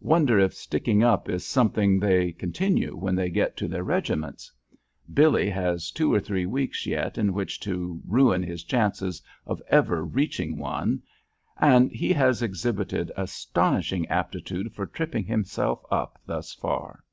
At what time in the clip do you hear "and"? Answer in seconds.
11.58-11.90